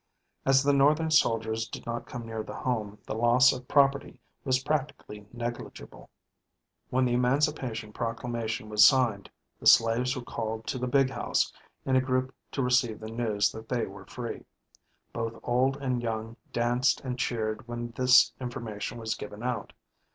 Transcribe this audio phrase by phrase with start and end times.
[0.47, 4.63] As the Northern soldiers did not come near the home, the loss of property was
[4.63, 6.97] practically negligible [TR:' six cents being all' marked out].
[6.97, 9.29] When the Emancipation Proclamation was signed,
[9.59, 11.53] the slaves were called to the "big house"
[11.85, 14.43] in a group to receive the news that they were free.
[15.13, 19.71] Both old and young danced and cheered when this information was given out.